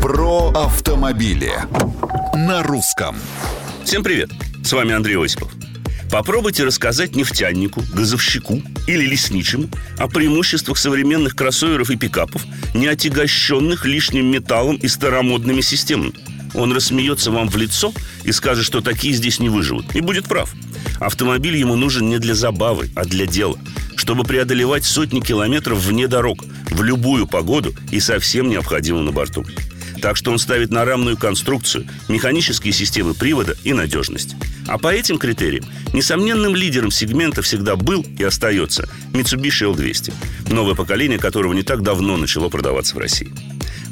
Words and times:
Про 0.00 0.48
автомобили 0.52 1.52
на 2.34 2.62
русском. 2.62 3.16
Всем 3.84 4.02
привет! 4.02 4.30
С 4.64 4.72
вами 4.72 4.94
Андрей 4.94 5.22
Осипов. 5.22 5.52
Попробуйте 6.10 6.64
рассказать 6.64 7.14
нефтянику, 7.14 7.82
газовщику 7.92 8.62
или 8.86 9.04
лесничему 9.04 9.68
о 9.98 10.08
преимуществах 10.08 10.78
современных 10.78 11.36
кроссоверов 11.36 11.90
и 11.90 11.96
пикапов, 11.96 12.46
не 12.74 12.86
отягощенных 12.86 13.84
лишним 13.84 14.24
металлом 14.26 14.76
и 14.76 14.88
старомодными 14.88 15.60
системами. 15.60 16.14
Он 16.54 16.72
рассмеется 16.72 17.30
вам 17.30 17.48
в 17.48 17.56
лицо 17.56 17.92
и 18.24 18.32
скажет, 18.32 18.64
что 18.64 18.80
такие 18.80 19.12
здесь 19.12 19.38
не 19.38 19.50
выживут. 19.50 19.94
И 19.94 20.00
будет 20.00 20.26
прав. 20.26 20.54
Автомобиль 20.98 21.56
ему 21.56 21.76
нужен 21.76 22.08
не 22.08 22.18
для 22.18 22.34
забавы, 22.34 22.90
а 22.96 23.04
для 23.04 23.26
дела. 23.26 23.58
Чтобы 23.96 24.24
преодолевать 24.24 24.84
сотни 24.86 25.20
километров 25.20 25.78
вне 25.78 26.08
дорог, 26.08 26.42
в 26.70 26.82
любую 26.82 27.26
погоду 27.26 27.74
и 27.90 28.00
совсем 28.00 28.48
необходимо 28.48 29.02
на 29.02 29.12
борту. 29.12 29.44
Так 30.00 30.16
что 30.16 30.30
он 30.30 30.38
ставит 30.38 30.70
на 30.70 30.84
рамную 30.84 31.16
конструкцию, 31.16 31.86
механические 32.08 32.72
системы 32.72 33.14
привода 33.14 33.56
и 33.64 33.72
надежность. 33.72 34.34
А 34.66 34.78
по 34.78 34.88
этим 34.88 35.18
критериям 35.18 35.64
несомненным 35.92 36.56
лидером 36.56 36.90
сегмента 36.90 37.42
всегда 37.42 37.76
был 37.76 38.04
и 38.18 38.24
остается 38.24 38.88
Mitsubishi 39.12 39.72
L200, 39.74 40.12
новое 40.52 40.74
поколение 40.74 41.18
которого 41.18 41.52
не 41.52 41.62
так 41.62 41.82
давно 41.82 42.16
начало 42.16 42.48
продаваться 42.48 42.94
в 42.96 42.98
России. 42.98 43.32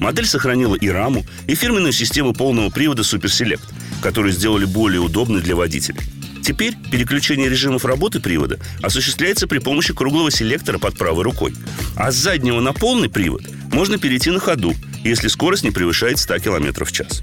Модель 0.00 0.26
сохранила 0.26 0.76
и 0.76 0.88
раму, 0.88 1.26
и 1.46 1.54
фирменную 1.54 1.92
систему 1.92 2.32
полного 2.32 2.70
привода 2.70 3.02
Super 3.02 3.26
Select, 3.26 3.62
которую 4.00 4.32
сделали 4.32 4.64
более 4.64 5.00
удобной 5.00 5.42
для 5.42 5.56
водителей. 5.56 6.00
Теперь 6.42 6.74
переключение 6.90 7.50
режимов 7.50 7.84
работы 7.84 8.20
привода 8.20 8.58
осуществляется 8.80 9.46
при 9.46 9.58
помощи 9.58 9.92
круглого 9.92 10.30
селектора 10.30 10.78
под 10.78 10.96
правой 10.96 11.22
рукой. 11.22 11.54
А 11.94 12.10
с 12.10 12.16
заднего 12.16 12.60
на 12.60 12.72
полный 12.72 13.10
привод 13.10 13.42
можно 13.72 13.98
перейти 13.98 14.30
на 14.30 14.38
ходу, 14.38 14.74
если 15.04 15.28
скорость 15.28 15.64
не 15.64 15.70
превышает 15.70 16.18
100 16.18 16.38
км 16.38 16.84
в 16.84 16.92
час. 16.92 17.22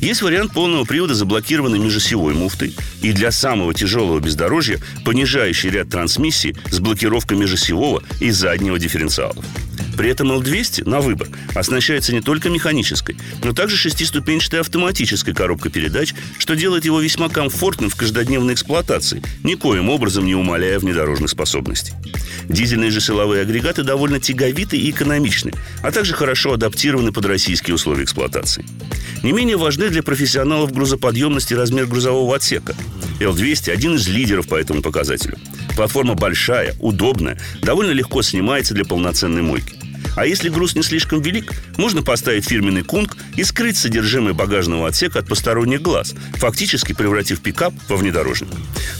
Есть 0.00 0.22
вариант 0.22 0.52
полного 0.52 0.84
привода 0.84 1.14
заблокированной 1.14 1.78
межосевой 1.78 2.34
муфтой 2.34 2.74
и 3.02 3.12
для 3.12 3.30
самого 3.30 3.72
тяжелого 3.74 4.20
бездорожья 4.20 4.78
понижающий 5.04 5.70
ряд 5.70 5.88
трансмиссий 5.88 6.54
с 6.70 6.78
блокировкой 6.80 7.38
межосевого 7.38 8.02
и 8.20 8.30
заднего 8.30 8.78
дифференциалов. 8.78 9.44
При 9.96 10.10
этом 10.10 10.32
L200 10.32 10.88
на 10.88 11.00
выбор 11.00 11.28
оснащается 11.54 12.12
не 12.12 12.20
только 12.20 12.50
механической, 12.50 13.16
но 13.42 13.52
также 13.52 13.76
шестиступенчатой 13.76 14.60
автоматической 14.60 15.34
коробкой 15.34 15.70
передач, 15.70 16.14
что 16.38 16.54
делает 16.54 16.84
его 16.84 17.00
весьма 17.00 17.28
комфортным 17.28 17.90
в 17.90 17.96
каждодневной 17.96 18.54
эксплуатации, 18.54 19.22
никоим 19.42 19.88
образом 19.88 20.26
не 20.26 20.34
умаляя 20.34 20.78
внедорожных 20.78 21.30
способностей. 21.30 21.94
Дизельные 22.48 22.90
же 22.90 23.00
силовые 23.00 23.42
агрегаты 23.42 23.82
довольно 23.82 24.20
тяговиты 24.20 24.76
и 24.76 24.90
экономичны, 24.90 25.52
а 25.82 25.90
также 25.90 26.12
хорошо 26.14 26.52
адаптированы 26.52 27.12
под 27.12 27.26
российские 27.26 27.74
условия 27.74 28.04
эксплуатации. 28.04 28.64
Не 29.22 29.32
менее 29.32 29.56
важны 29.56 29.88
для 29.88 30.02
профессионалов 30.02 30.72
грузоподъемности 30.72 31.54
размер 31.54 31.86
грузового 31.86 32.36
отсека. 32.36 32.74
L200– 33.18 33.70
один 33.72 33.94
из 33.94 34.06
лидеров 34.08 34.46
по 34.46 34.56
этому 34.56 34.82
показателю. 34.82 35.38
Платформа 35.74 36.14
большая, 36.14 36.74
удобная, 36.80 37.38
довольно 37.62 37.90
легко 37.90 38.22
снимается 38.22 38.74
для 38.74 38.84
полноценной 38.84 39.42
мойки. 39.42 39.75
А 40.14 40.26
если 40.26 40.48
груз 40.48 40.74
не 40.74 40.82
слишком 40.82 41.20
велик, 41.20 41.52
можно 41.76 42.02
поставить 42.02 42.46
фирменный 42.46 42.82
кунг 42.82 43.16
и 43.36 43.44
скрыть 43.44 43.76
содержимое 43.76 44.32
багажного 44.32 44.88
отсека 44.88 45.18
от 45.18 45.28
посторонних 45.28 45.82
глаз, 45.82 46.14
фактически 46.34 46.92
превратив 46.92 47.40
пикап 47.40 47.74
во 47.88 47.96
внедорожник. 47.96 48.48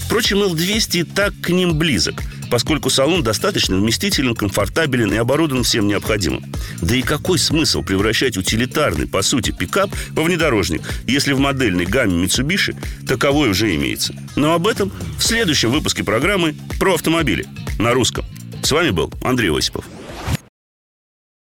Впрочем, 0.05 0.43
L200 0.43 1.01
и 1.01 1.03
так 1.05 1.33
к 1.41 1.51
ним 1.51 1.79
близок, 1.79 2.23
поскольку 2.51 2.91
салон 2.91 3.23
достаточно 3.23 3.77
вместителен, 3.77 4.35
комфортабелен 4.35 5.13
и 5.13 5.17
оборудован 5.17 5.65
всем 5.65 5.87
необходимым. 5.87 6.45
Да 6.81 6.95
и 6.95 7.03
какой 7.03 7.39
смысл 7.39 7.83
превращать 7.83 8.37
утилитарный, 8.37 9.07
по 9.07 9.23
сути, 9.23 9.51
пикап 9.51 9.91
во 10.11 10.23
внедорожник, 10.23 10.83
если 11.07 11.33
в 11.33 11.39
модельной 11.39 11.87
гамме 11.87 12.25
Mitsubishi 12.25 12.77
таковой 13.07 13.51
уже 13.51 13.75
имеется? 13.75 14.15
Но 14.37 14.55
об 14.55 14.67
этом 14.67 14.93
в 15.19 15.23
следующем 15.23 15.71
выпуске 15.71 16.05
программы 16.05 16.55
про 16.79 16.95
автомобили 16.95 17.47
на 17.79 17.93
русском. 17.93 18.25
С 18.63 18.73
вами 18.73 18.91
был 18.91 19.13
Андрей 19.23 19.57
Осипов. 19.57 19.85